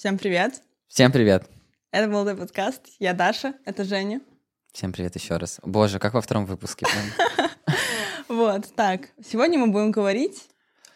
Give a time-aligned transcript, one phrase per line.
[0.00, 0.62] Всем привет.
[0.88, 1.44] Всем привет.
[1.90, 2.80] Это молодой подкаст.
[2.98, 4.22] Я Даша, это Женя.
[4.72, 5.60] Всем привет еще раз.
[5.62, 6.86] Боже, как во втором выпуске.
[8.28, 9.10] Вот, так.
[9.22, 10.48] Сегодня мы будем говорить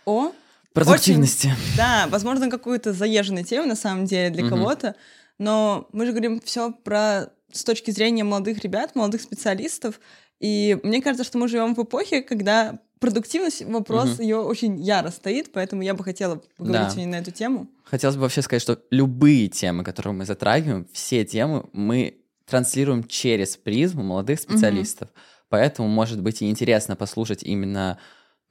[0.06, 0.32] о...
[0.72, 1.48] Продуктивности.
[1.48, 4.96] Очень, да, возможно, какую-то заезженную тему на самом деле для кого-то,
[5.36, 10.00] но мы же говорим все про с точки зрения молодых ребят, молодых специалистов,
[10.41, 14.22] и мне кажется, что мы живем в эпохе, когда продуктивность, вопрос угу.
[14.22, 17.06] ее очень яро стоит, поэтому я бы хотела поговорить да.
[17.06, 17.68] на эту тему.
[17.84, 23.57] Хотелось бы вообще сказать, что любые темы, которые мы затрагиваем, все темы мы транслируем через
[23.57, 25.08] призму молодых специалистов.
[25.11, 25.18] Угу.
[25.50, 27.99] Поэтому, может быть, и интересно послушать именно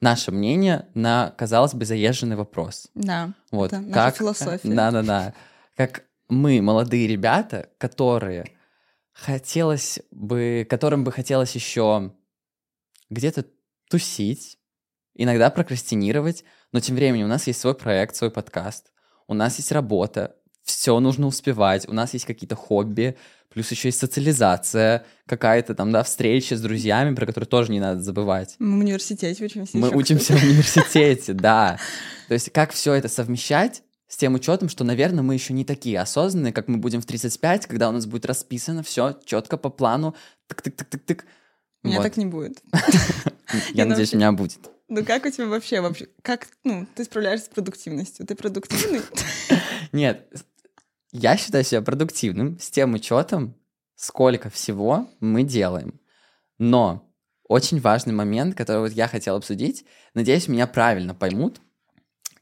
[0.00, 2.88] наше мнение на, казалось бы, заезженный вопрос.
[2.94, 4.68] Да, вот, это наша как, философия.
[4.68, 5.34] Да-да-да.
[5.76, 8.52] Как мы, молодые ребята, которые
[9.12, 12.12] хотелось бы, которым бы хотелось еще
[13.10, 13.44] где-то
[13.94, 14.58] тусить,
[15.14, 18.90] иногда прокрастинировать, но тем временем у нас есть свой проект, свой подкаст,
[19.28, 23.16] у нас есть работа, все нужно успевать, у нас есть какие-то хобби,
[23.50, 28.00] плюс еще есть социализация, какая-то там, да, встреча с друзьями, про которые тоже не надо
[28.00, 28.56] забывать.
[28.58, 29.78] Мы в университете учимся.
[29.78, 31.78] Мы учимся в университете, да.
[32.26, 36.00] То есть как все это совмещать, с тем учетом, что, наверное, мы еще не такие
[36.00, 40.16] осознанные, как мы будем в 35, когда у нас будет расписано все четко по плану,
[40.48, 41.22] тык-тык-тык-тык-тык.
[41.84, 42.62] У меня так не будет.
[43.74, 44.58] Я надеюсь, у меня будет.
[44.88, 48.26] Ну как у тебя вообще, вообще, как, ну, ты справляешься с продуктивностью?
[48.26, 49.02] Ты продуктивный?
[49.92, 50.28] Нет,
[51.12, 53.54] я считаю себя продуктивным с тем учетом,
[53.96, 56.00] сколько всего мы делаем.
[56.58, 57.10] Но
[57.48, 61.60] очень важный момент, который вот я хотел обсудить, надеюсь, меня правильно поймут.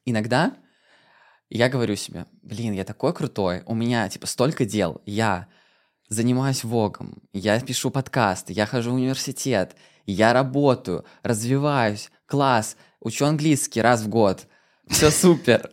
[0.04, 0.56] Иногда
[1.48, 5.48] я говорю себе, блин, я такой крутой, у меня, типа, столько дел, я
[6.12, 13.80] занимаюсь вогом, я пишу подкасты, я хожу в университет, я работаю, развиваюсь, класс, учу английский
[13.80, 14.46] раз в год,
[14.88, 15.70] все супер.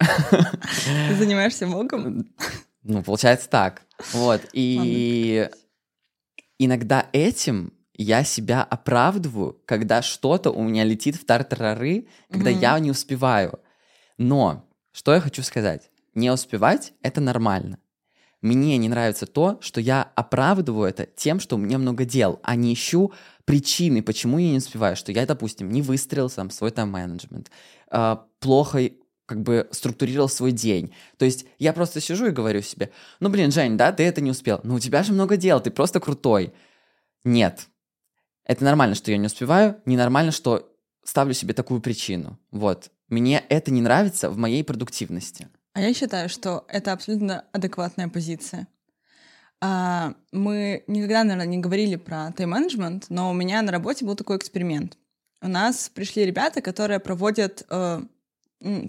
[1.10, 2.30] Ты занимаешься вогом?
[2.84, 3.82] Ну, получается так.
[4.14, 5.50] Вот, и
[6.58, 12.92] иногда этим я себя оправдываю, когда что-то у меня летит в тартарары, когда я не
[12.92, 13.60] успеваю.
[14.18, 15.92] Но что я хочу сказать?
[16.16, 17.80] Не успевать— это нормально.
[18.42, 22.56] Мне не нравится то, что я оправдываю это тем, что у меня много дел, а
[22.56, 23.12] не ищу
[23.44, 27.52] причины, почему я не успеваю, что я, допустим, не выстроил сам свой тайм-менеджмент,
[27.92, 28.92] э, плохо
[29.26, 30.94] как бы структурировал свой день.
[31.18, 34.32] То есть я просто сижу и говорю себе, ну, блин, Жень, да, ты это не
[34.32, 36.54] успел, но у тебя же много дел, ты просто крутой.
[37.24, 37.68] Нет.
[38.46, 40.72] Это нормально, что я не успеваю, ненормально, что
[41.04, 42.40] ставлю себе такую причину.
[42.52, 42.90] Вот.
[43.08, 45.50] Мне это не нравится в моей продуктивности.
[45.74, 48.68] А я считаю, что это абсолютно адекватная позиция.
[49.62, 54.38] А, мы никогда, наверное, не говорили про тайм-менеджмент, но у меня на работе был такой
[54.38, 54.98] эксперимент.
[55.42, 58.02] У нас пришли ребята, которые проводят, э,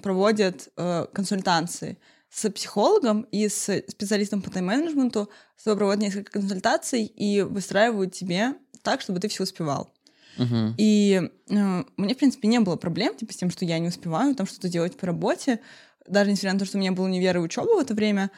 [0.02, 1.98] проводят э, консультации
[2.28, 8.54] с психологом и с специалистом по тайм-менеджменту, с тобой проводят несколько консультаций и выстраивают тебе
[8.82, 9.92] так, чтобы ты все успевал.
[10.38, 10.74] Uh-huh.
[10.78, 11.20] И
[11.50, 14.46] э, мне, в принципе, не было проблем типа, с тем, что я не успеваю там
[14.46, 15.60] что-то делать по работе,
[16.10, 18.30] даже несмотря на то, что у меня был универ и учеба в это время,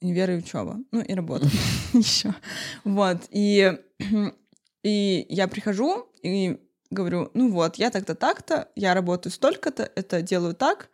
[0.00, 1.46] универ и учеба, ну и работа
[1.92, 2.34] еще.
[2.84, 3.78] Вот, и,
[4.82, 6.58] и я прихожу и
[6.90, 10.88] говорю, ну вот, я так-то так-то, я работаю столько-то, это делаю так,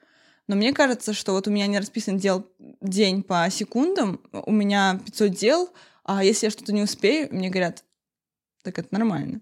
[0.47, 2.47] но мне кажется, что вот у меня не расписан дел
[2.81, 5.71] день по секундам, у меня 500 дел,
[6.05, 7.85] а если я что-то не успею, мне говорят,
[8.63, 9.41] так это нормально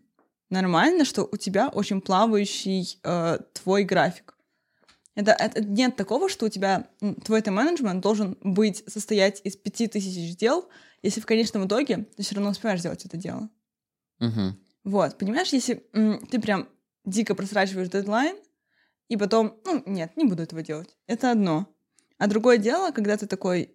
[0.53, 4.32] нормально, что у тебя очень плавающий э, твой график.
[5.15, 6.89] Это, это нет такого, что у тебя
[7.25, 10.69] твой тайм-менеджмент должен быть состоять из пяти тысяч дел,
[11.03, 13.51] если в конечном итоге ты все равно успеваешь сделать это дело.
[14.21, 14.57] Угу.
[14.85, 16.69] Вот, понимаешь, если м, ты прям
[17.05, 18.37] дико просрачиваешь дедлайн,
[19.09, 20.97] и потом, ну, нет, не буду этого делать.
[21.07, 21.69] Это одно.
[22.19, 23.75] А другое дело, когда ты такой,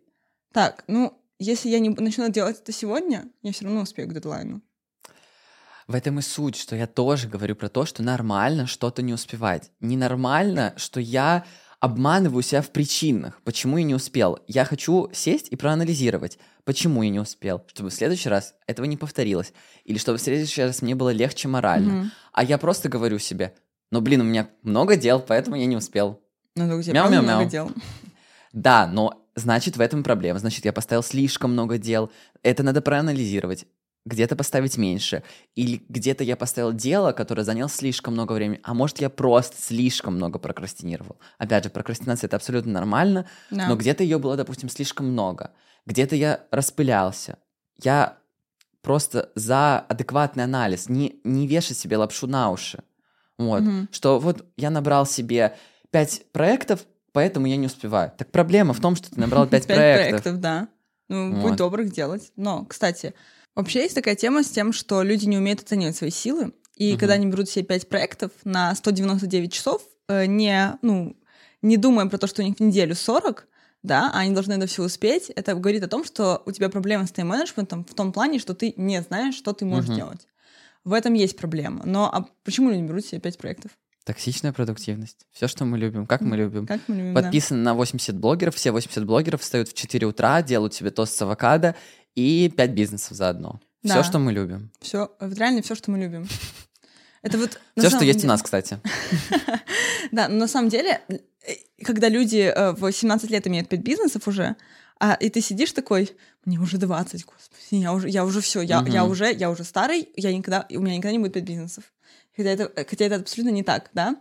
[0.52, 4.62] так, ну, если я не начну делать это сегодня, я все равно успею к дедлайну.
[5.88, 9.72] В этом и суть, что я тоже говорю про то, что нормально что-то не успевать.
[9.80, 11.46] Ненормально, что я
[11.80, 14.40] обманываю себя в причинах, почему я не успел.
[14.47, 18.97] Я хочу сесть и проанализировать, почему я не успел, чтобы в следующий раз этого не
[18.97, 19.53] повторилось,
[19.85, 21.91] или чтобы в следующий раз мне было легче морально.
[21.91, 22.09] Mm-hmm.
[22.34, 23.53] А я просто говорю себе,
[23.91, 26.20] ну блин, у меня много дел, поэтому я не успел.
[26.56, 27.72] Ну, у тебя мяу, мяу, много дел.
[28.52, 30.40] Да, но значит в этом проблема.
[30.40, 32.11] Значит, я поставил слишком много дел.
[32.41, 33.67] Это надо проанализировать
[34.08, 35.24] где-то поставить меньше.
[35.56, 40.16] Или где-то я поставил дело, которое заняло слишком много времени, а может, я просто слишком
[40.16, 41.18] много прокрастинировал.
[41.38, 43.68] Опять же, прокрастинация— это абсолютно нормально, да.
[43.68, 45.52] но где-то ее было, допустим, слишком много.
[45.86, 47.38] Где-то я распылялся.
[47.82, 48.18] Я
[48.82, 52.84] просто за адекватный анализ, не, не вешать себе лапшу на уши.
[53.38, 53.62] Вот.
[53.62, 53.88] Угу.
[53.92, 55.56] Что вот я набрал себе
[55.92, 58.12] пять проектов, поэтому я не успеваю.
[58.18, 60.09] Так проблема в том, что ты набрал 5 Пять проектов.
[60.09, 60.68] проектов, да.
[61.09, 61.42] Ну, Вот.
[61.42, 62.32] будь добр их делать.
[62.36, 63.14] Но, кстати,
[63.58, 66.54] вообще есть такая тема с тем, что люди не умеют оценивать свои силы.
[66.76, 67.00] И Мгм.
[67.00, 71.18] когда они берут себе 5 проектов на 199 часов, э, не, ну,
[71.62, 73.48] не думая про то, что у них в неделю 40,
[73.84, 77.06] да, а они должны это все успеть, это говорит о том, что у тебя проблема
[77.08, 79.96] с тайм-менеджментом в том плане, что ты не знаешь, что ты можешь Мгм.
[79.98, 80.28] делать.
[80.84, 81.82] В этом есть проблема.
[81.86, 83.72] Но а почему люди берут себе 5 проектов?
[84.06, 85.26] Токсичная продуктивность.
[85.34, 86.66] Все, что мы любим, как мы любим.
[86.66, 87.24] Как мы любим, да.
[87.24, 91.22] Подписаны на 80 блогеров, все 80 блогеров встают в 4 утра, делают себе тост с
[91.22, 91.76] авокадо
[92.17, 93.59] и 5 бизнесов заодно.
[93.84, 94.03] Все, Да.
[94.03, 94.72] что мы любим.
[94.81, 96.28] Все, реально все, что мы любим.
[97.22, 97.59] Это вот...
[97.78, 98.79] Все, что есть у нас, кстати.
[100.11, 101.17] Да, но на самом деле, э,
[101.84, 104.55] когда люди э, в 17 лет имеют 5 бизнесов уже,
[104.99, 106.16] а, и ты сидишь такой,
[106.46, 109.11] мне уже 20, господи, я уже, я уже все, я, я Мгм.
[109.11, 111.84] уже, я уже старый, я никогда, у меня никогда не будет 5 бизнесов.
[112.35, 114.16] Хотя это, э, хотя это абсолютно не так, да?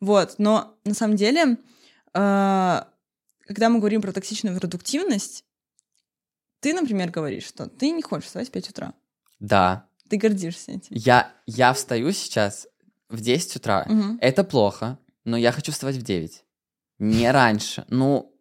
[0.00, 1.56] Вот, но на самом деле,
[2.14, 2.80] э,
[3.46, 5.44] когда мы говорим про токсичную продуктивность,
[6.60, 8.94] ты, например, говоришь, что ты не хочешь вставать в 5 утра.
[9.38, 9.86] Да.
[10.08, 10.88] Ты гордишься этим.
[10.90, 12.66] Я, я встаю сейчас
[13.08, 13.84] в 10 утра.
[13.88, 14.18] Мгм.
[14.20, 16.44] Это плохо, но я хочу вставать в 9.
[16.98, 17.84] Не раньше.
[17.88, 18.34] Ну,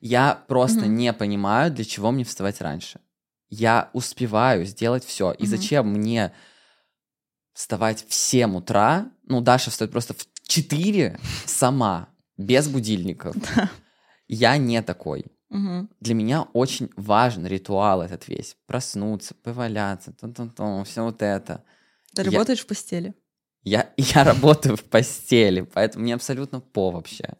[0.00, 0.96] я просто Мгм.
[0.96, 3.00] не понимаю, для чего мне вставать раньше.
[3.48, 5.32] Я успеваю сделать все.
[5.32, 5.50] И Мгм.
[5.50, 6.32] зачем мне
[7.52, 9.10] вставать в 7 утра?
[9.24, 13.34] Ну, Даша встает просто в 4 сама, без будильников.
[14.28, 15.26] Я не такой.
[15.54, 15.88] Мгм.
[16.00, 18.56] Для меня очень важен ритуал этот весь.
[18.66, 20.12] Проснуться, поваляться,
[20.84, 21.62] все вот это.
[22.14, 23.14] Ты Я- работаешь в постели.
[23.62, 27.34] Я, я работаю в постели, поэтому мне абсолютно по вообще.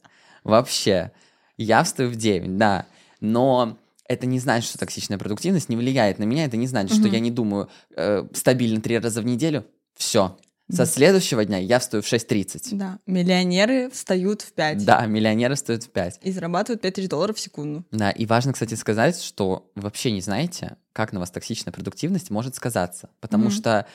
[0.44, 1.11] Вообще.
[1.56, 2.87] Я встаю в 9, да.
[3.20, 3.78] Но
[4.08, 6.44] это не значит, что токсичная продуктивность не влияет на меня.
[6.44, 7.12] Это не значит, что Мгм.
[7.14, 9.64] я не думаю э, стабильно три раза в неделю.
[9.96, 10.37] Все.
[10.70, 12.69] Со следующего дня я встаю в 6.30.
[12.72, 16.20] Да, миллионеры встают в 5 Да, миллионеры встают в 5.
[16.22, 17.84] и зарабатывают 5000 долларов в секунду.
[17.90, 22.55] Да, и важно, кстати, сказать, что вообще не знаете, как на вас токсичная продуктивность может
[22.55, 23.11] сказаться.
[23.20, 23.52] Потому Мгм.
[23.52, 23.87] что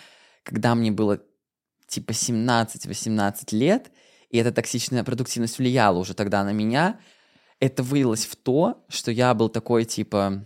[0.43, 1.19] когда мне было
[1.87, 3.91] типа 17-18 лет,
[4.29, 6.99] и эта токсичная продуктивность влияла уже тогда на меня,
[7.59, 10.45] это вылилось в то, что я был такой типа...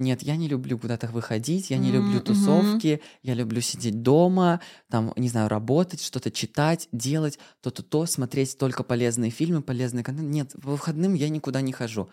[0.00, 4.60] Нет, я не люблю куда-то выходить, я не М, люблю тусовки, я люблю сидеть дома,
[4.88, 10.30] там, не знаю, работать, что-то читать, делать, то-то-то, смотреть только полезные фильмы, полезный контент.
[10.30, 12.08] Нет, по выходным я никуда не хожу.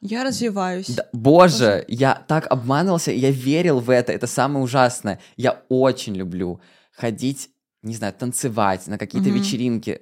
[0.00, 0.88] Я развиваюсь.
[0.88, 5.20] Да, боже, я так обманывался, я верил в это, это самое ужасное.
[5.36, 6.62] Я очень люблю
[6.92, 7.50] ходить,
[7.82, 9.36] не знаю, танцевать на какие-то Мгм.
[9.36, 10.00] вечеринки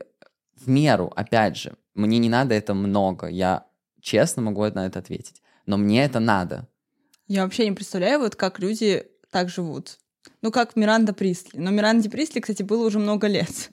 [0.55, 1.75] в меру, опять же.
[1.95, 3.67] Мне не надо это много, я
[4.01, 5.43] честно могу на это ответить.
[5.67, 6.69] Но мне это надо.
[7.29, 9.99] Я вообще не представляю, вот как люди так живут.
[10.43, 11.59] Ну, как Миранда Присли.
[11.59, 13.71] Но Миранде Присли, кстати, было уже много лет.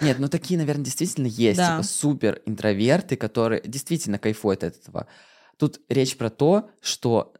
[0.00, 1.76] Нет, ну такие, наверное, действительно есть, Да.
[1.76, 5.06] типа супер интроверты, которые действительно кайфуют от этого.
[5.56, 7.32] Тут речь про то, что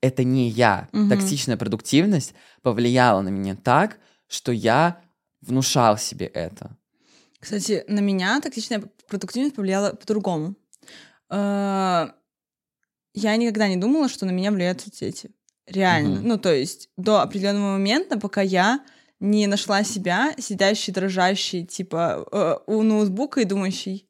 [0.00, 0.88] это не я.
[0.92, 1.10] Мгм.
[1.10, 3.98] Токсичная продуктивность повлияла на меня так,
[4.28, 5.00] что я
[5.40, 6.76] внушал себе это.
[7.38, 10.54] Кстати, на меня токсичная продуктивность повлияла по-другому.
[13.14, 15.30] Я никогда не думала, что на меня влияют соцсети.
[15.66, 16.16] Реально.
[16.16, 16.28] Мгм.
[16.28, 18.84] Ну, то есть до определенного момента, пока я
[19.20, 24.06] не нашла себя, сидящей, дрожащей, типа, э, у ноутбука и думающей,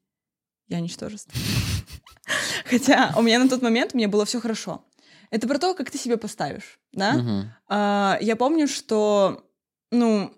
[0.68, 1.32] я ничтожество.
[2.64, 4.84] Хотя у меня на тот момент мне было все хорошо.
[5.30, 7.50] Это про то, как ты себя поставишь, да?
[7.68, 9.44] А, я помню, что,
[9.90, 10.32] ну,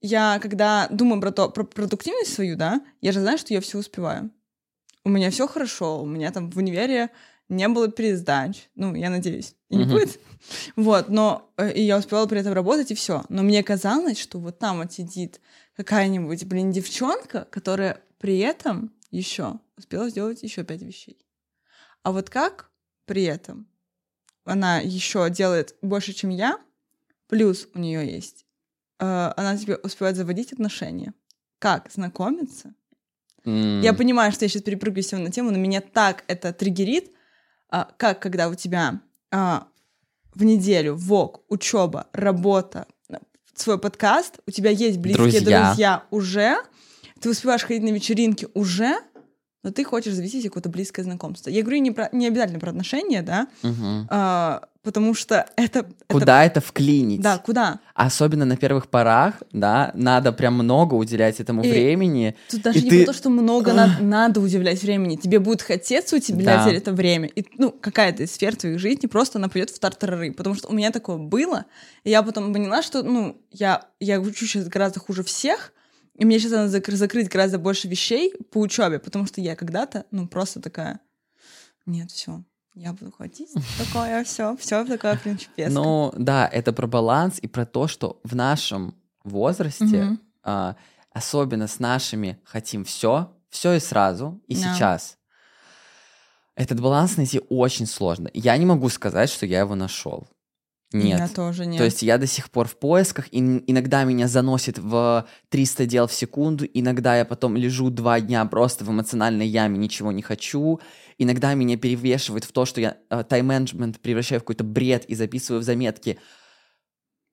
[0.00, 3.78] я когда думаю про, то, про продуктивность свою, да, я же знаю, что я все
[3.78, 4.30] успеваю.
[5.04, 7.10] У меня все хорошо, у меня там в универе
[7.48, 8.68] не было пересдач.
[8.74, 10.18] Ну, я надеюсь, и не будет.
[10.76, 13.24] Вот, но э, и я успевала при этом работать, и все.
[13.30, 15.40] Но мне казалось, что вот там вот сидит
[15.74, 21.18] какая-нибудь, блин, девчонка, которая при этом еще успела сделать еще пять вещей.
[22.02, 22.70] А вот как
[23.06, 23.66] при этом
[24.44, 26.58] она еще делает больше, чем я,
[27.28, 28.44] плюс у нее есть,
[28.98, 31.14] э, она тебе успевает заводить отношения.
[31.58, 32.74] Как знакомиться?
[33.44, 33.80] М.
[33.80, 37.13] Я понимаю, что я сейчас перепрыгиваю на тему, но меня так это триггерит,
[37.74, 39.00] а, как когда у тебя
[39.32, 39.66] а,
[40.32, 43.16] в неделю ВОК, учеба, работа, э,
[43.56, 45.66] свой подкаст, у тебя есть близкие Друзья.
[45.66, 46.56] друзья уже,
[47.20, 48.96] ты успеваешь ходить на вечеринки уже,
[49.64, 51.50] но ты хочешь завести себе какое-то близкое знакомство.
[51.50, 54.06] Я говорю не, про, не обязательно про отношения, да, Мгм.
[54.10, 55.80] а, потому что это...
[55.80, 57.20] это- Куда это вклинить?
[57.22, 57.80] Да, куда?
[57.94, 62.36] Особенно на первых порах, да, надо прям много уделять этому И- времени.
[62.50, 65.16] Тут даже И не ты- про то, что много на- надо уделять времени.
[65.16, 66.70] Тебе будет хотеться уделять Да.
[66.70, 67.28] это время.
[67.34, 70.32] И, ну, какая-то из сфер твоей жизни просто она пойдет в тартарары.
[70.32, 71.64] Потому что у меня такое было.
[72.04, 75.72] И я потом поняла, что, ну, я, я учу сейчас гораздо хуже всех,
[76.16, 80.06] И мне сейчас надо зак- закрыть гораздо больше вещей по учебе, потому что я когда-то,
[80.10, 81.00] ну, просто такая,
[81.86, 82.42] нет, все,
[82.74, 85.70] я буду ходить, такое все, все такое принципеска.
[85.72, 88.94] Ну, да, это про баланс и про то, что в нашем
[89.24, 90.20] возрасте, Мгм.
[90.44, 90.76] а,
[91.10, 94.60] особенно с нашими хотим все, все и сразу, и Да.
[94.74, 95.18] сейчас.
[96.56, 98.30] Этот баланс найти очень сложно.
[98.32, 100.28] Я не могу сказать, что я его нашел.
[100.94, 101.18] Нет.
[101.18, 101.78] Я тоже нет.
[101.78, 105.86] То есть я до сих пор в поисках, и ин- иногда меня заносит в 300
[105.86, 110.22] дел в секунду, иногда я потом лежу два дня просто в эмоциональной яме, ничего не
[110.22, 110.80] хочу,
[111.18, 115.60] иногда меня перевешивает в то, что я э, тайм-менеджмент превращаю в какой-то бред и записываю
[115.60, 116.18] в заметки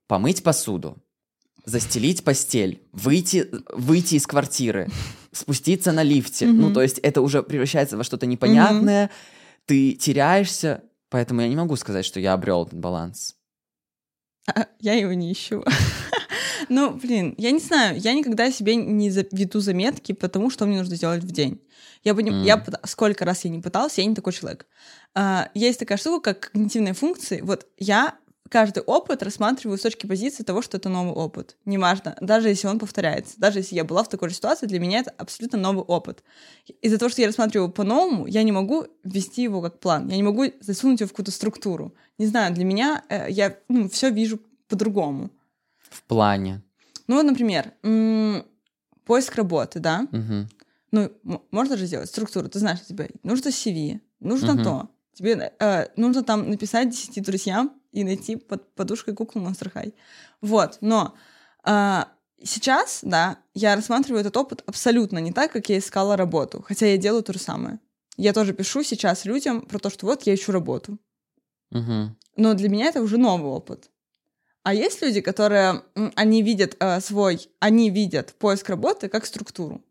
[0.08, 0.98] помыть посуду,
[1.66, 4.90] застелить постель, выйти, выйти из квартиры,
[5.32, 6.48] спуститься на лифте.
[6.48, 6.74] Ну, Мгм.
[6.74, 9.10] то есть это уже превращается во что-то непонятное,
[9.66, 13.36] ты теряешься, поэтому я не могу сказать, что я обрел этот баланс.
[14.48, 15.64] А, Я его не ищу.
[16.70, 20.96] Ну, блин, я не знаю, я никогда себе не веду заметки, потому что мне нужно
[20.96, 21.60] сделать в день.
[22.04, 22.44] Я, поним- М.
[22.44, 24.68] я пыта- сколько раз я не пыталась, я не такой человек.
[25.14, 27.42] А, есть такая штука, как когнитивные функции.
[27.42, 28.16] Вот я
[28.52, 31.56] каждый опыт рассматриваю с точки позиции того, что это новый опыт.
[31.66, 33.40] Неважно, даже если он повторяется.
[33.40, 36.22] Даже если я была в такой же ситуации, для меня это абсолютно новый опыт.
[36.82, 40.10] Из-за того, что я рассматриваю по-новому, я не могу ввести его как план.
[40.10, 41.96] Я не могу засунуть его в какую-то структуру.
[42.18, 43.58] Не знаю, для меня э, я
[43.90, 45.30] все вижу по-другому.
[45.90, 46.62] В плане.
[47.08, 48.46] Ну например, м,
[49.06, 50.08] поиск работы, да?
[50.12, 50.50] Мгм.
[50.92, 51.10] Ну,
[51.52, 52.50] можно же сделать структуру.
[52.50, 54.64] Ты знаешь, тебе нужно CV, нужно Мгм.
[54.64, 54.90] то.
[55.14, 59.94] Тебе э, нужно там написать 10 друзьям и найти под подушкой куклу Monster High.
[60.42, 61.16] Вот, но
[61.64, 62.08] а,
[62.44, 66.98] сейчас, да, я рассматриваю этот опыт абсолютно не так, как я искала работу, хотя я
[66.98, 67.80] делаю то же самое.
[68.18, 70.98] Я тоже пишу сейчас людям про то, что вот я ищу работу.
[71.72, 72.18] Мгм.
[72.36, 73.90] Но для меня это уже новый опыт.
[74.64, 75.84] А есть люди, которые,
[76.16, 79.84] они видят э, свой, они видят поиск работы как структуру.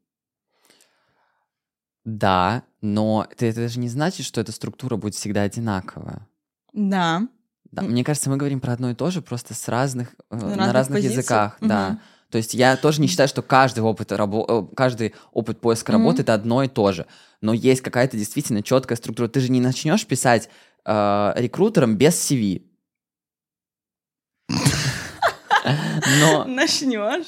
[2.04, 6.26] Да, но это, это же не значит, что эта структура будет всегда одинаковая.
[6.72, 7.28] Да.
[7.70, 10.48] Да, мне кажется, мы говорим про одно и то же, просто с разных, э, на
[10.56, 11.16] разных разных позиций.
[11.18, 11.68] языках, Мгм.
[11.68, 12.00] да.
[12.30, 16.22] То есть я тоже не считаю, что каждый опыт, рабо- э, каждый опыт поиска работы
[16.22, 17.06] это одно и то же.
[17.40, 19.28] Но есть какая-то действительно четкая структура.
[19.28, 20.48] Ты же не начнешь писать
[20.84, 22.62] э, рекрутером без CV.
[26.20, 27.26] Но, Начнешь.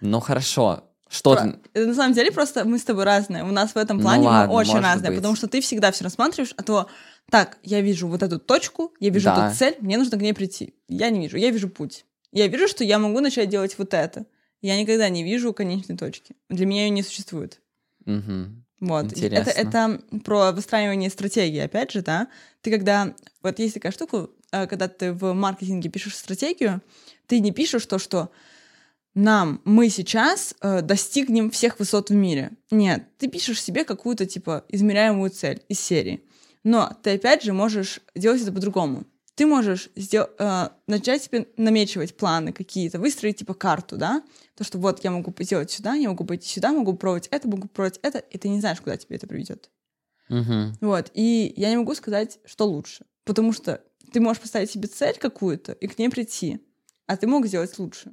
[0.00, 0.84] но хорошо.
[1.12, 1.52] Что ты...
[1.72, 3.44] Про- На самом деле просто мы с тобой разные.
[3.44, 5.18] У нас в этом Ну плане ладно, мы очень разные, быть.
[5.18, 6.88] потому что ты всегда все рассматриваешь, а то
[7.30, 9.48] так, я вижу вот эту точку, я вижу Да.
[9.48, 10.74] эту цель, мне нужно к ней прийти.
[10.88, 12.06] Я не вижу, я вижу путь.
[12.32, 14.24] Я вижу, что я могу начать делать вот это.
[14.62, 16.34] Я никогда не вижу конечной точки.
[16.48, 17.60] Для меня ее не существует.
[18.06, 18.64] Мгм.
[18.80, 19.04] Вот.
[19.04, 19.50] Интересно.
[19.50, 22.28] Это, это про выстраивание стратегии, опять же, да.
[22.62, 23.14] Ты когда...
[23.42, 26.80] Вот есть такая штука, э, когда ты в маркетинге пишешь стратегию,
[27.26, 28.30] ты не пишешь то, что
[29.14, 32.52] нам, мы сейчас э, достигнем всех высот в мире.
[32.70, 36.24] Нет, ты пишешь себе какую-то, типа, измеряемую цель из серии.
[36.64, 39.04] Но ты, опять же, можешь делать это по-другому.
[39.34, 44.22] Ты можешь сдел- э, начать себе намечивать планы какие-то, выстроить, типа, карту, да?
[44.56, 47.68] То, что вот я могу сделать сюда, я могу пойти сюда, могу пробовать это, могу
[47.68, 49.70] пробовать это, и ты не знаешь, куда тебе это приведет.
[50.28, 50.76] Мгм.
[50.80, 55.16] Вот, и я не могу сказать, что лучше, потому что ты можешь поставить себе цель
[55.18, 56.60] какую-то и к ней прийти,
[57.06, 58.12] а ты мог сделать лучше.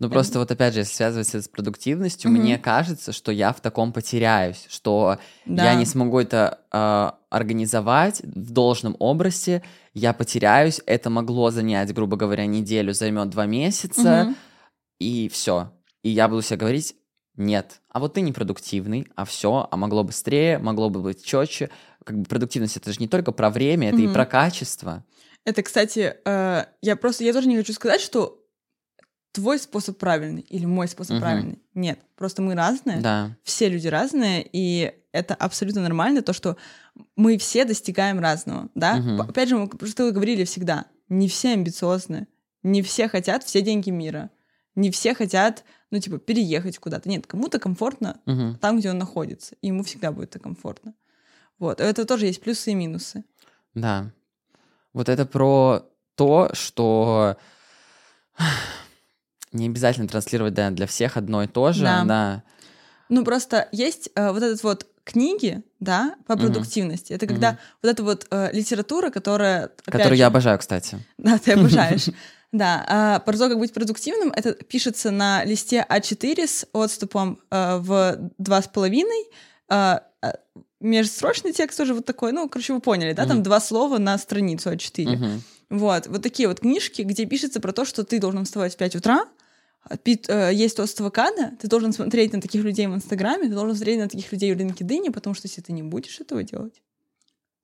[0.00, 2.40] Ну, просто вот опять же, если связывать это с продуктивностью, Мгм.
[2.40, 5.64] мне кажется, что я в таком потеряюсь, что Да.
[5.64, 12.16] я не смогу это а, организовать в должном образе, я потеряюсь, это могло занять, грубо
[12.16, 14.36] говоря, неделю, займет два месяца, Мгм.
[14.98, 15.70] и все.
[16.02, 16.96] И я буду себе говорить,
[17.36, 21.68] нет, а вот ты непродуктивный, а все, а могло быстрее, могло бы быть четче.
[22.04, 24.14] Как бы продуктивность это же не только про время, это и Мгм.
[24.14, 25.04] про качество.
[25.44, 28.39] Это, кстати, э, я просто, я тоже не хочу сказать, что
[29.32, 31.20] твой способ правильный или мой способ Мгм.
[31.20, 31.62] правильный.
[31.74, 33.36] Нет, просто мы разные, Да.
[33.42, 36.56] все люди разные, и это абсолютно нормально, то, что
[37.16, 38.96] мы все достигаем разного, да?
[38.96, 42.26] П- Опять же, мы что говорили всегда, не все амбициозны,
[42.62, 44.30] не все хотят все деньги мира,
[44.74, 47.08] не все хотят, ну, типа, переехать куда-то.
[47.08, 48.58] Нет, кому-то комфортно Мгм.
[48.60, 50.94] там, где он находится, и ему всегда будет это комфортно.
[51.58, 53.24] Вот, это тоже есть плюсы и минусы.
[53.74, 54.12] Да.
[54.92, 55.84] Вот это про
[56.16, 57.36] то, что
[59.52, 61.84] не обязательно транслировать да, для всех одно и то же.
[61.84, 62.04] Да.
[62.04, 62.42] Да.
[63.08, 67.12] Ну, просто есть э, вот этот вот книги, да, по продуктивности.
[67.12, 67.58] Это когда Мгм.
[67.82, 69.70] вот эта вот э, литература, которая...
[69.84, 70.98] Которую же, я обожаю, кстати.
[71.18, 72.08] Да, ты обожаешь.
[72.52, 77.76] Да, а про то, как быть продуктивным, это пишется на листе А4 с отступом э,
[77.76, 79.28] в два с половиной.
[79.68, 80.34] А, а,
[80.80, 83.44] Межстрочный текст тоже вот такой, ну, короче, вы поняли, да, там Мгм.
[83.44, 85.08] два слова на страницу А4.
[85.08, 85.42] Мгм.
[85.70, 88.96] Вот, вот такие вот книжки, где пишется про то, что ты должен вставать в 5
[88.96, 89.39] утра, э,
[90.06, 94.08] есть тост авокадо, ты должен смотреть на таких людей в Инстаграме, ты должен смотреть на
[94.08, 96.82] таких людей в LinkedIn, потому что если ты не будешь этого делать,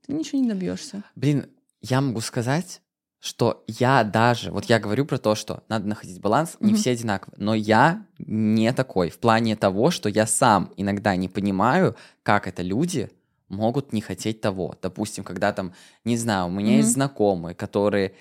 [0.06, 1.02] ты ничего не добьешься.
[1.14, 1.46] Блин,
[1.80, 2.80] я могу сказать,
[3.20, 6.80] что я даже, вот я говорю про то, что надо находить баланс, не Мгм.
[6.80, 11.96] все одинаковые, но я не такой в плане того, что я сам иногда не понимаю,
[12.22, 13.10] как это люди
[13.48, 14.76] могут не хотеть того.
[14.82, 15.72] Допустим, когда там,
[16.04, 16.94] не знаю, у меня есть Мгм.
[16.94, 18.14] знакомые, которые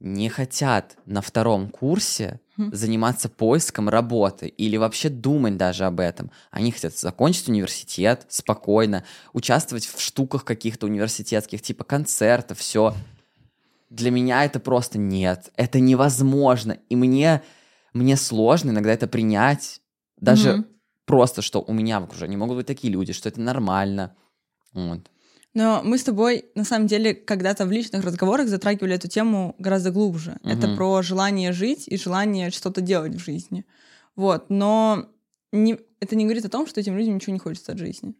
[0.00, 6.30] не хотят на втором курсе заниматься поиском работы или вообще думать даже об этом.
[6.52, 12.94] Они хотят закончить университет спокойно, участвовать в штуках каких-то университетских, типа концертов, все.
[13.90, 15.50] Для меня это просто нет.
[15.56, 16.78] Это невозможно.
[16.88, 17.42] И мне,
[17.92, 19.80] мне сложно иногда это принять.
[20.20, 20.66] Даже Мгм.
[21.06, 24.14] просто, что у меня в окружении могут быть такие люди, что это нормально.
[24.72, 25.00] Вот.
[25.54, 29.92] Но мы с тобой, на самом деле, когда-то в личных разговорах затрагивали эту тему гораздо
[29.92, 30.36] глубже.
[30.42, 30.76] Это Мгм.
[30.76, 33.64] про желание жить и желание что-то делать в жизни.
[34.16, 35.06] Вот, но
[35.52, 38.14] не- это не говорит о том, что этим людям ничего не хочется от жизни.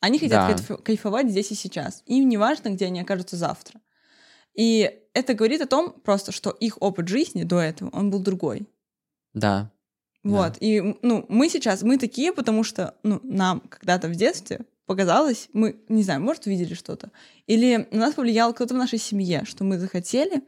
[0.00, 0.54] Они хотят Да.
[0.54, 2.02] кайф- кайфовать здесь и сейчас.
[2.06, 3.80] Им не важно, где они окажутся завтра.
[4.54, 8.68] И это говорит о том просто, что их опыт жизни до этого, он был другой.
[9.34, 9.70] Да.
[10.22, 10.56] Вот.
[10.60, 15.48] И м, ну, мы сейчас, мы такие, потому что ну, нам когда-то в детстве показалось,
[15.52, 17.10] мы, не знаю, может, увидели что-то.
[17.46, 20.42] Или на нас повлиял кто-то в нашей семье, что мы захотели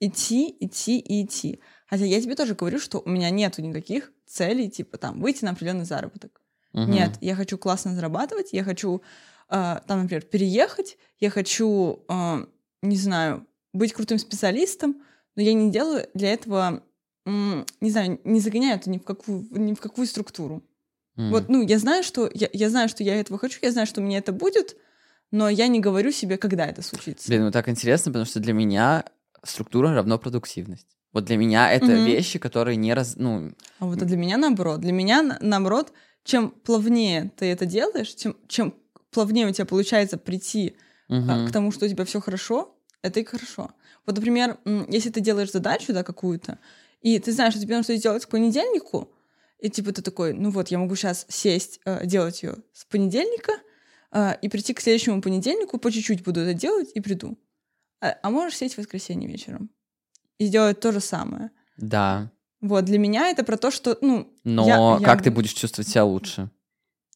[0.00, 1.60] идти, идти и идти.
[1.86, 5.52] Хотя я тебе тоже говорю, что у меня нету никаких целей, типа там выйти на
[5.52, 6.40] определенный заработок.
[6.72, 6.90] Мгм.
[6.90, 9.02] Нет, я хочу классно зарабатывать, я хочу
[9.48, 12.46] э, там, например, переехать, я хочу, э,
[12.82, 15.02] не знаю, быть крутым специалистом,
[15.36, 16.82] но я не делаю для этого,
[17.26, 20.62] м, не знаю, не загоняю это ни в какую, ни в какую структуру.
[21.16, 21.30] М.
[21.30, 24.00] Вот, ну, я знаю, что я, я знаю, что я этого хочу, я знаю, что
[24.00, 24.76] мне это будет,
[25.30, 27.28] но я не говорю себе, когда это случится.
[27.28, 29.04] Блин, ну так интересно, потому что для меня
[29.42, 30.86] структура равно продуктивность.
[31.12, 32.04] Вот для меня это Мгм.
[32.04, 33.14] вещи, которые не раз...
[33.16, 34.80] Ну, А вот а для меня наоборот.
[34.80, 35.92] Для меня на- наоборот,
[36.24, 38.74] чем плавнее ты это делаешь, чем, чем
[39.10, 40.76] плавнее у тебя получается прийти
[41.08, 41.48] а, мгм.
[41.48, 43.70] к тому, что у тебя все хорошо, это и хорошо.
[44.06, 46.58] Вот, например, если ты делаешь задачу, да, какую-то,
[47.00, 49.08] и ты знаешь, что тебе нужно сделать к понедельнику,
[49.58, 53.52] и типа ты такой, ну вот, я могу сейчас сесть, э, делать ее с понедельника,
[54.12, 57.38] э, и прийти к следующему понедельнику, по чуть-чуть буду это делать и приду.
[58.00, 59.70] А, а можешь сесть в воскресенье вечером
[60.38, 61.50] и сделать то же самое.
[61.76, 62.30] Да.
[62.60, 65.88] Вот, для меня это про то, что, ну, Но Я- я- как ты будешь чувствовать
[65.88, 66.50] себя лучше?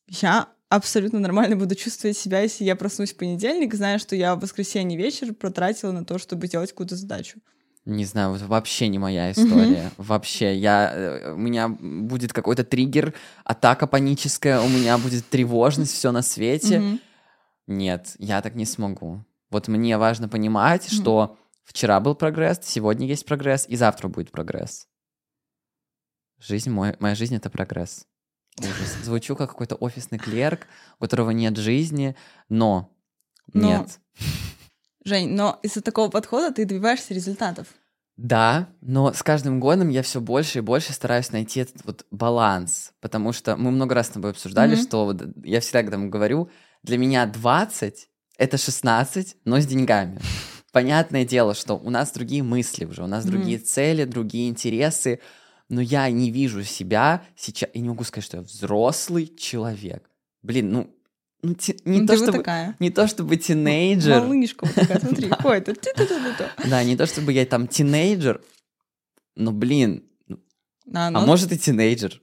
[0.07, 4.40] я абсолютно нормально буду чувствовать себя, если я проснусь в понедельник, зная, что я в
[4.40, 7.40] воскресенье вечер протратила на то, чтобы делать какую-то задачу.
[7.88, 9.90] Не знаю, вот вообще не моя история.
[9.96, 16.12] Вообще, я, э, у меня будет какой-то триггер, атака паническая, у меня будет тревожность, все
[16.12, 16.81] на свете.
[16.81, 17.01] Мгм.
[17.66, 19.24] Нет, я так не смогу.
[19.51, 21.01] Вот мне важно понимать, Мгм.
[21.01, 24.87] что вчера был прогресс, сегодня есть прогресс, и завтра будет прогресс.
[26.38, 28.05] Жизнь мой, моя жизнь это прогресс.
[28.61, 28.98] Ужас.
[29.03, 30.66] Звучу как какой-то офисный клерк,
[30.98, 32.14] у которого нет жизни,
[32.51, 32.94] но,
[33.55, 33.98] Но- нет.
[35.08, 37.66] Жень, но из-за такого подхода ты добиваешься результатов.
[38.18, 42.92] Да, но с каждым годом я все больше и больше стараюсь найти этот вот баланс,
[43.00, 44.82] потому что мы много раз с тобой обсуждали, Мгм.
[44.82, 46.50] что вот я всегда, когда говорю,
[46.82, 50.20] для меня 20— это 16, но с деньгами.
[50.72, 53.32] Понятное дело, что у нас другие мысли уже, у нас Мгм.
[53.32, 55.20] другие цели, другие интересы,
[55.68, 60.10] но я не вижу себя сейчас, и не могу сказать, что я взрослый человек.
[60.42, 60.97] Блин, ну,
[61.42, 62.77] ну те- не, Ну, то, ты вот чтобы, такая.
[62.79, 65.87] не то чтобы тинейджер, Малышка вот такая, смотри, ходит.
[66.68, 68.42] да, не то чтобы я там тинейджер,
[69.37, 70.05] но, блин,
[70.94, 72.20] А, а ну, может и тинейджер.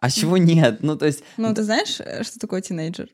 [0.00, 0.82] А чего нет?
[0.82, 3.08] Ну, то есть, ну, ты знаешь, э, что такое тинейджер?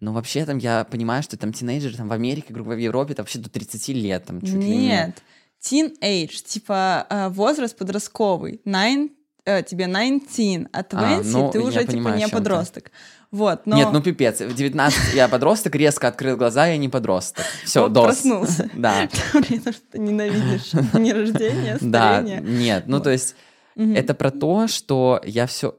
[0.00, 3.22] ну, вообще там я понимаю, что там тинейджеры там в Америке, грубо в Европе, это
[3.22, 4.86] вообще до 30 лет там чуть ли не.
[4.88, 5.22] Нет.
[5.60, 8.60] Teenage, типа э, возраст подростковый.
[8.64, 9.10] Nine,
[9.44, 12.32] э, тебе 19, а 20 ну, ты уже типа понимаю, не ты.
[12.32, 12.90] подросток.
[13.30, 13.76] Вот, но...
[13.76, 14.40] Нет, ну пипец.
[14.40, 17.44] В 19 я подросток, резко открыл глаза, я не подросток.
[17.64, 18.04] Все, дос.
[18.04, 18.70] проснулся.
[18.74, 22.40] Да, Потому что ты ненавидишь дни рождения, да, старение.
[22.42, 22.84] нет.
[22.86, 23.34] Ну, то есть,
[23.76, 25.76] это про то, что я все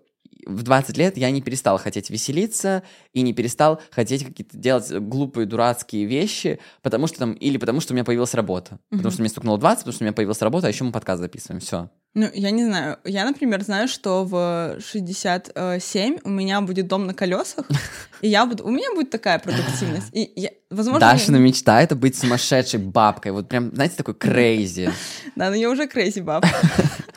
[0.47, 5.45] в 20 лет я не перестал хотеть веселиться и не перестал хотеть какие-то делать глупые,
[5.45, 8.79] дурацкие вещи, потому что там, или потому что у меня появилась работа.
[8.89, 9.11] Потому Мгм.
[9.11, 11.59] что мне стукнуло 20, потому что у меня появилась работа, а еще мы подкаст записываем.
[11.61, 11.89] Все.
[12.15, 12.97] Ну, я не знаю.
[13.05, 17.65] Я, например, знаю, что в 67 у меня будет дом на колесах,
[18.21, 18.63] и я буду...
[18.65, 20.09] У меня будет такая продуктивность.
[20.11, 20.99] И я, возможно...
[20.99, 23.31] Дашина я- мечта это быть сумасшедшей бабкой.
[23.31, 24.91] Вот прям, знаете, такой крейзи.
[25.35, 26.45] Да, но я уже крейзи баб.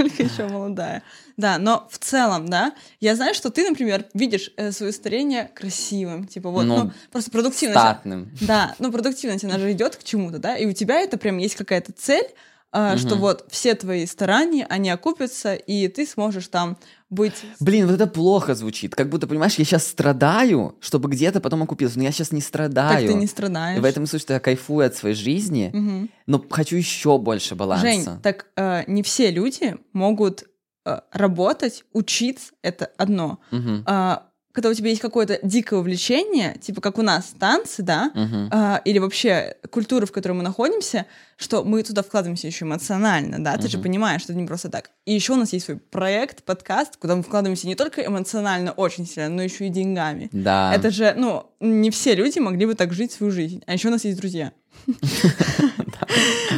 [0.00, 1.02] Только еще молодая.
[1.36, 6.26] Да, но в целом, да, я знаю, что ты, например, видишь э, свое старение красивым,
[6.26, 7.80] типа вот, Ну, ну, просто продуктивность.
[7.80, 8.30] Статным.
[8.40, 11.54] Да, ну продуктивность, она же идет к чему-то, да, и у тебя это прям есть
[11.54, 12.26] какая-то цель,
[12.72, 16.76] а, что вот все твои старания, они окупятся, и ты сможешь там
[17.08, 17.34] быть...
[17.58, 18.94] Блин, вот это плохо звучит.
[18.94, 21.98] Как будто, понимаешь, я сейчас страдаю, чтобы где-то потом окупился.
[21.98, 23.08] Но я сейчас не Так страдаю.
[23.08, 23.80] ты не И страдаешь.
[23.80, 26.10] в этом что я кайфую от своей жизни, Мгм.
[26.26, 27.86] но хочу еще больше баланса.
[27.86, 30.44] Жень, так э, не все люди могут
[30.86, 33.40] э, работать, учиться, это одно.
[33.86, 38.48] А, когда у тебя есть какое-то дикое увлечение, типа как у нас танцы, да, мгм.
[38.50, 43.56] а, или вообще культура, в которой мы находимся, что мы туда вкладываемся еще эмоционально, да,
[43.56, 44.90] ты же понимаешь, что это не просто так.
[45.06, 49.06] И еще у нас есть свой проект, подкаст, куда мы вкладываемся не только эмоционально очень
[49.06, 50.28] сильно, но еще и деньгами.
[50.32, 50.74] Да.
[50.74, 53.62] Это же, ну, не все люди могли бы так жить свою жизнь.
[53.66, 54.52] А еще у нас есть друзья.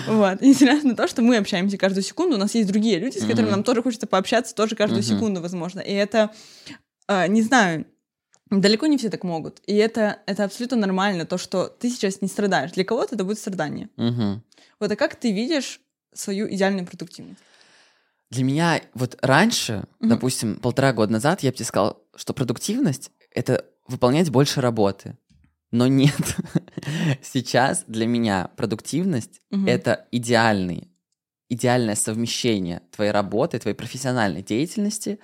[0.07, 0.41] Вот.
[0.41, 3.51] Несмотря на то, что мы общаемся каждую секунду, у нас есть другие люди, с которыми
[3.51, 5.81] нам тоже хочется пообщаться, тоже каждую секунду, возможно.
[5.81, 6.31] И это,
[7.09, 7.87] э, не знаю,
[8.51, 9.61] далеко не все так могут.
[9.67, 12.73] И это, это абсолютно нормально, то, что ты сейчас не страдаешь.
[12.73, 13.89] Для кого-то это будет страдание.
[13.97, 14.43] Мгм.
[14.81, 15.81] Вот, а как ты видишь
[16.13, 17.41] свою идеальную продуктивность?
[18.31, 20.09] Для меня вот раньше, Мгм.
[20.11, 25.17] допустим, полтора года назад, я бы тебе сказал, что продуктивность— это выполнять больше работы.
[25.71, 26.15] Но нет.
[27.23, 29.67] Сейчас для меня продуктивность Мгм.
[29.69, 30.89] это идеальный,
[31.49, 35.19] идеальное совмещение твоей работы, твоей профессиональной деятельности.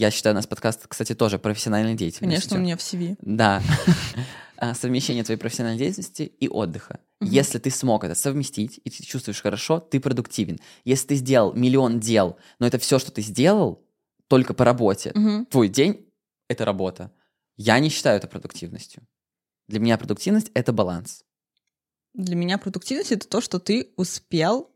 [0.00, 2.48] Я считаю, у нас подкаст, кстати, тоже профессиональной деятельности.
[2.48, 3.16] Конечно, у меня в CV.
[3.20, 3.62] Да.
[4.62, 7.00] А, Совмещение твоей профессиональной деятельности и отдыха.
[7.22, 10.58] Если ты смог это совместить, и ты чувствуешь хорошо, ты продуктивен.
[10.84, 13.82] Если ты сделал миллион дел, но это все, что ты сделал,
[14.28, 15.14] только по работе,
[15.50, 16.06] твой день—
[16.48, 17.10] это работа.
[17.56, 19.02] Я не считаю это продуктивностью.
[19.66, 21.24] Для меня продуктивность— это баланс.
[22.12, 24.70] Для меня продуктивность это то, что ты успел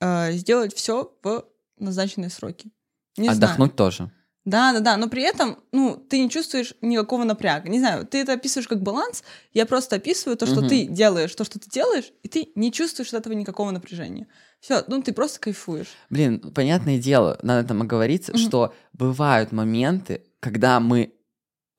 [0.00, 1.46] э, сделать все в
[1.78, 2.70] назначенные сроки.
[3.16, 3.38] Не знаю.
[3.38, 4.10] Отдохнуть тоже.
[4.44, 7.68] Да, да, да, но при этом, ну, ты не чувствуешь никакого напряга.
[7.70, 10.68] Не знаю, ты это описываешь как баланс, я просто описываю то, что Мгм.
[10.68, 14.26] ты делаешь, то, что ты делаешь, и ты не чувствуешь от этого никакого напряжения.
[14.60, 15.88] Все, ну, ты просто кайфуешь.
[16.10, 18.40] Блин, понятное дело, надо там оговориться, Мгм.
[18.40, 21.14] что бывают моменты, когда мы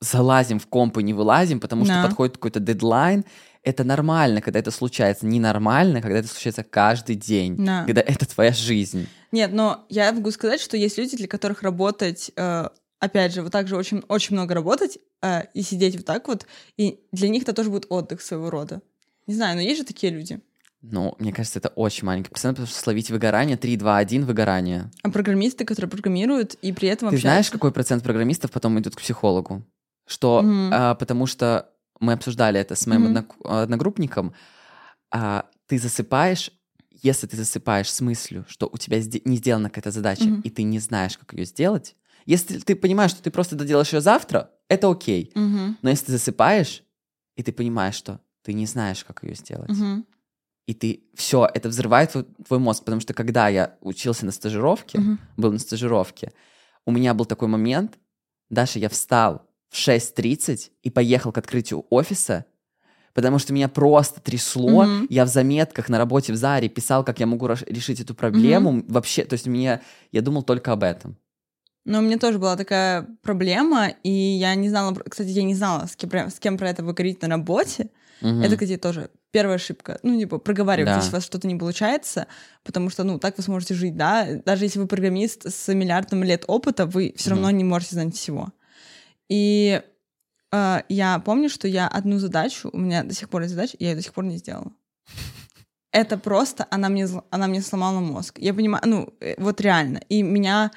[0.01, 2.01] залазим в комп и не вылазим, потому что Да.
[2.03, 3.25] подходит какой-то дедлайн.
[3.63, 5.25] Это нормально, когда это случается.
[5.25, 7.55] Ненормально, когда это случается каждый день.
[7.65, 7.85] Да.
[7.85, 9.07] Когда это твоя жизнь.
[9.35, 12.69] Нет, но я могу сказать, что есть люди, для которых работать, э,
[12.99, 16.47] опять же, вот так же очень, очень много работать э, и сидеть вот так вот,
[16.77, 18.81] и для них это тоже будет отдых своего рода.
[19.27, 20.39] Не знаю, но есть же такие люди.
[20.81, 24.89] Ну, мне кажется, это очень маленький процент, потому что словить выгорание 3, 2, 1 выгорание.
[25.03, 27.27] А программисты, которые программируют и при этом Ты общаются...
[27.27, 29.63] знаешь, какой процент программистов потом идут к психологу?
[30.07, 30.69] Что, Мгм.
[30.73, 31.69] а, потому что
[31.99, 34.33] мы обсуждали это с моим однок- одногруппником,
[35.11, 36.51] а, ты засыпаешь,
[37.05, 40.41] если ты засыпаешь с мыслью, что у тебя не сделана какая-то задача, Мгм.
[40.41, 44.01] и ты не знаешь, как ее сделать, если ты понимаешь, что ты просто доделаешь ее
[44.01, 45.31] завтра, это окей.
[45.35, 46.83] Мгм, Но если ты засыпаешь,
[47.35, 50.05] и ты понимаешь, что ты не знаешь, как ее сделать, мгм,
[50.65, 54.99] и ты все, это взрывает твой, твой мозг, потому что когда я учился на стажировке,
[54.99, 55.19] мгм.
[55.37, 56.31] был на стажировке,
[56.85, 57.99] у меня был такой момент,
[58.49, 62.45] Даша, я встал в 6.30 и поехал к открытию офиса,
[63.15, 64.83] потому что меня просто трясло.
[64.83, 65.07] Мгм.
[65.09, 68.83] Я в заметках на работе в Заре писал, как я могу решить эту проблему.
[68.87, 71.17] Вообще, то есть мне, я думал только об этом.
[71.85, 75.85] Но у меня тоже была такая проблема, и я не знала, кстати, я не знала,
[75.87, 77.89] с кем, про- с кем про это говорить на работе.
[78.21, 78.41] Мгм.
[78.41, 79.99] Это, кстати, тоже первая ошибка.
[80.01, 80.95] Ну, типа, проговаривать, Да.
[80.97, 82.25] если у вас что-то не получается,
[82.63, 84.27] потому что, ну, так вы сможете жить, да.
[84.45, 88.49] Даже если вы программист с миллиардом лет опыта, вы все равно не можете знать всего.
[89.29, 89.81] И
[90.89, 93.95] я помню, что я одну задачу, у меня до сих пор есть задача, я ее
[93.95, 94.71] до сих пор не сделала.
[95.91, 98.37] Это просто, она мне, она мне сломала мозг.
[98.39, 100.01] Я понимаю, ну, э, вот реально.
[100.09, 100.71] И меня,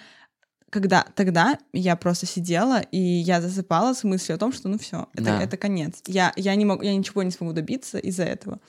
[0.70, 5.08] когда тогда я просто сидела, и я засыпала с мыслью о том, что ну все,
[5.14, 5.42] это, Да.
[5.42, 6.02] это конец.
[6.06, 8.60] Я, я, не могу, я ничего не смогу добиться из-за этого.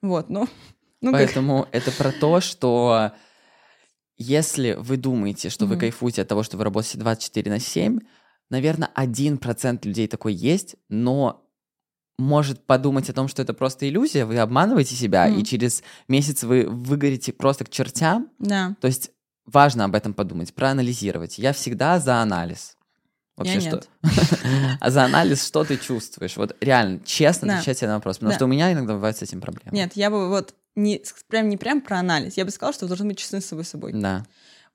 [0.00, 0.48] Вот, ну...
[1.02, 3.12] ну как- Поэтому это про то, что
[4.16, 5.80] если вы думаете, что вы Мгм.
[5.80, 8.00] кайфуете от того, что вы работаете 24 на 7,
[8.50, 11.44] наверное, 1% людей такой есть, но
[12.18, 15.38] может подумать о том, что это просто иллюзия, вы обманываете себя, Мгм.
[15.40, 18.28] и через месяц вы выгорите просто к чертям.
[18.40, 18.74] Да.
[18.80, 19.10] То есть
[19.46, 21.38] важно об этом подумать, проанализировать.
[21.38, 22.76] Я всегда за анализ.
[23.36, 23.82] Вообще, Я что...
[24.80, 26.36] А за анализ что ты чувствуешь?
[26.36, 27.54] Вот реально, честно Да.
[27.58, 28.16] отвечать на вопрос.
[28.16, 28.36] Потому Да.
[28.36, 29.70] что у меня иногда бывают с этим проблемы.
[29.76, 32.88] Нет, я бы вот не, прям, не прям про анализ, я бы сказала, что вы
[32.88, 33.92] должны быть честны с собой собой.
[33.94, 34.24] Да.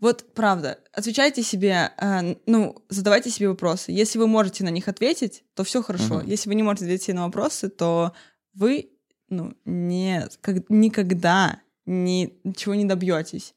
[0.03, 3.93] Вот правда, отвечайте себе, э, ну, задавайте себе вопросы.
[3.93, 6.15] Если вы можете на них ответить, то все хорошо.
[6.15, 6.27] Мгм.
[6.27, 8.11] Если вы не можете ответить на вопросы, то
[8.53, 8.89] вы,
[9.29, 13.55] ну, не, как, никогда ни, ничего не добьетесь.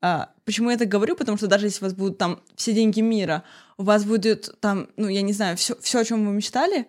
[0.00, 1.14] А, почему я так говорю?
[1.14, 3.44] Потому что даже если у вас будут там все деньги мира,
[3.76, 6.88] у вас будет там, ну, я не знаю, все, все о чем вы мечтали,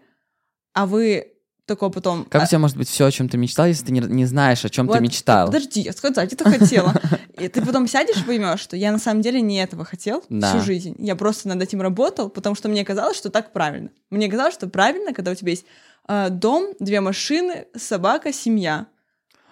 [0.71, 1.32] а вы
[1.65, 2.26] такое потом...
[2.26, 4.26] Как а, у тебя может быть все, о чем ты мечтал, если ты не, не
[4.26, 5.47] знаешь, о чем вот, ты мечтал?
[5.47, 6.93] Подожди, я сказать это хотела.
[7.39, 10.49] И ты потом сядешь и поймешь, что я на самом деле не этого хотел Да.
[10.49, 10.95] всю жизнь.
[10.99, 13.89] Я просто над этим работал, потому что мне казалось, что так правильно.
[14.12, 15.65] Мне казалось, что правильно, когда у тебя есть
[16.08, 18.86] э, дом, две машины, собака, семья.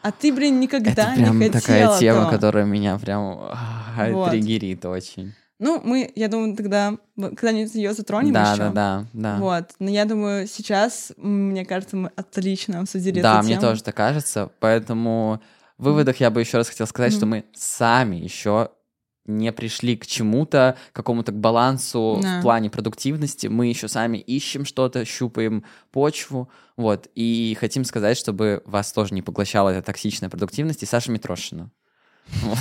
[0.04, 2.32] А ты, блин, никогда Это прям не хотел такая тема, этого.
[2.32, 4.30] которая меня прям а, Вот.
[4.32, 5.34] триггерит очень.
[5.64, 8.58] Ну, мы, я думаю, тогда когда-нибудь ее затронем Да, еще.
[8.64, 9.38] да, да, да.
[9.38, 9.66] Вот.
[9.78, 13.62] Но я думаю, сейчас, мне кажется, мы отлично обсудили Да, эту мне тему.
[13.68, 14.50] тоже так кажется.
[14.60, 15.40] Поэтому
[15.78, 17.30] в выводах я бы еще раз хотел сказать, что Мгм.
[17.30, 18.72] мы сами еще
[19.28, 22.40] не пришли к чему-то, к какому-то балансу Да.
[22.40, 23.46] в плане продуктивности.
[23.46, 26.50] Мы еще сами ищем что-то, щупаем почву.
[26.76, 27.08] Вот.
[27.14, 31.70] И хотим сказать, чтобы вас тоже не поглощала эта токсичная продуктивность и Саша Митрошина.
[32.42, 32.58] Вот.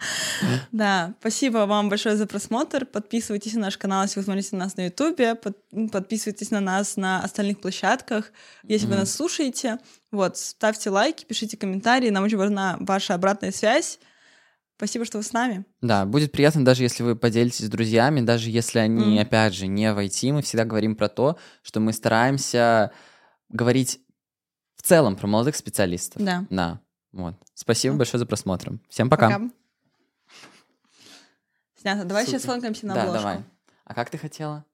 [0.72, 2.86] Да, спасибо вам большое за просмотр.
[2.86, 5.34] Подписывайтесь на наш канал, если вы смотрите нас на Ютубе.
[5.34, 5.58] Под-
[5.92, 8.32] подписывайтесь на нас на остальных площадках,
[8.62, 9.78] если вы нас слушаете.
[10.10, 12.10] Вот, ставьте лайки, пишите комментарии.
[12.10, 13.98] Нам очень важна ваша обратная связь.
[14.76, 15.66] Спасибо, что вы с нами.
[15.82, 19.18] Да, будет приятно, даже если вы поделитесь с друзьями, даже если они, Мгм.
[19.20, 20.32] опять же, не войти.
[20.32, 22.90] Мы всегда говорим про то, что мы стараемся
[23.50, 24.00] говорить
[24.76, 26.22] в целом про молодых специалистов.
[26.24, 26.46] Да.
[26.48, 26.80] Да.
[27.12, 27.34] Вот.
[27.52, 27.98] Спасибо Всё.
[27.98, 28.78] большое за просмотр.
[28.88, 29.50] Всем пока.
[31.80, 32.04] Снято.
[32.04, 32.52] Давай сейчас Супер.
[32.54, 33.22] сфоткаемся на да, обложку.
[33.22, 33.44] давай.
[33.84, 34.64] А как ты хотела?